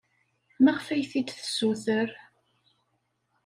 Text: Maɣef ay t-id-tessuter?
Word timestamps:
Maɣef 0.63 0.87
ay 0.89 1.03
t-id-tessuter? 1.11 2.09